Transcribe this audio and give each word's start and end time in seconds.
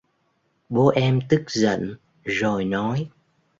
bố 0.69 0.87
em 0.87 1.19
tức 1.29 1.41
giận 1.51 1.95
rồi 2.25 2.65
nói 2.65 3.09